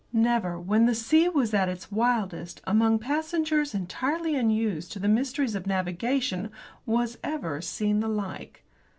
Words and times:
Never, 0.13 0.59
when 0.59 0.87
the 0.87 0.95
sea 0.95 1.29
was 1.29 1.53
at 1.53 1.69
its 1.69 1.91
wildest, 1.91 2.59
among 2.65 2.97
passengers 2.97 3.75
entirely 3.75 4.35
unused 4.35 4.91
to 4.93 4.99
the 4.99 5.07
mysteries 5.07 5.53
of 5.53 5.67
navigation, 5.67 6.49
was 6.87 7.19
ever 7.23 7.61
seen 7.61 7.99
the 7.99 8.09
like. 8.09 8.63